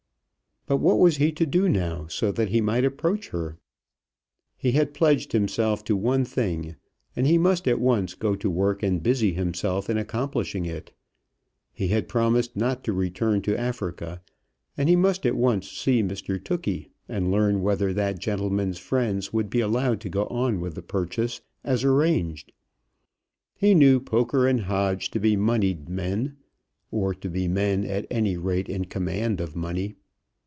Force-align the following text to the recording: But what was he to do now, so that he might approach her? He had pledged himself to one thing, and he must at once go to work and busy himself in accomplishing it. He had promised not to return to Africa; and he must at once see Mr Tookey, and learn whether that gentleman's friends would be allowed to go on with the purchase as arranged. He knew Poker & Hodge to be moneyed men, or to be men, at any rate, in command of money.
But 0.67 0.77
what 0.77 0.99
was 0.99 1.17
he 1.17 1.33
to 1.33 1.45
do 1.45 1.67
now, 1.67 2.05
so 2.07 2.31
that 2.31 2.47
he 2.47 2.61
might 2.61 2.85
approach 2.85 3.29
her? 3.29 3.57
He 4.55 4.71
had 4.71 4.93
pledged 4.93 5.33
himself 5.33 5.83
to 5.85 5.97
one 5.97 6.23
thing, 6.23 6.77
and 7.13 7.27
he 7.27 7.37
must 7.37 7.67
at 7.67 7.81
once 7.81 8.13
go 8.13 8.35
to 8.35 8.49
work 8.49 8.81
and 8.81 9.03
busy 9.03 9.33
himself 9.33 9.89
in 9.89 9.97
accomplishing 9.97 10.65
it. 10.65 10.93
He 11.73 11.89
had 11.89 12.07
promised 12.07 12.55
not 12.55 12.85
to 12.85 12.93
return 12.93 13.41
to 13.41 13.59
Africa; 13.59 14.21
and 14.77 14.87
he 14.87 14.95
must 14.95 15.25
at 15.25 15.35
once 15.35 15.69
see 15.69 16.01
Mr 16.03 16.41
Tookey, 16.41 16.91
and 17.09 17.31
learn 17.31 17.61
whether 17.61 17.91
that 17.91 18.19
gentleman's 18.19 18.77
friends 18.79 19.33
would 19.33 19.49
be 19.49 19.59
allowed 19.61 19.99
to 20.01 20.09
go 20.09 20.25
on 20.27 20.61
with 20.61 20.75
the 20.75 20.81
purchase 20.83 21.41
as 21.65 21.83
arranged. 21.83 22.53
He 23.55 23.73
knew 23.75 23.99
Poker 23.99 24.49
& 24.57 24.57
Hodge 24.67 25.11
to 25.11 25.19
be 25.19 25.35
moneyed 25.35 25.89
men, 25.89 26.37
or 26.91 27.13
to 27.15 27.29
be 27.29 27.49
men, 27.49 27.83
at 27.83 28.05
any 28.09 28.37
rate, 28.37 28.69
in 28.69 28.85
command 28.85 29.41
of 29.41 29.53
money. 29.53 29.95